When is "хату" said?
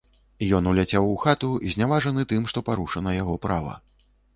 1.25-1.51